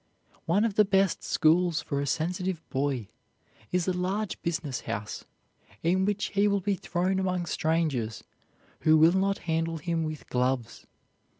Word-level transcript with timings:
One 0.47 0.65
of 0.65 0.73
the 0.73 0.83
best 0.83 1.23
schools 1.23 1.83
for 1.83 1.99
a 2.01 2.07
sensitive 2.07 2.67
boy 2.71 3.07
is 3.71 3.87
a 3.87 3.93
large 3.93 4.41
business 4.41 4.81
house 4.81 5.25
in 5.83 6.05
which 6.05 6.31
he 6.33 6.47
will 6.47 6.59
be 6.59 6.73
thrown 6.73 7.19
among 7.19 7.45
strangers 7.45 8.23
who 8.79 8.97
will 8.97 9.13
not 9.13 9.37
handle 9.45 9.77
him 9.77 10.03
with 10.03 10.27
gloves. 10.27 10.87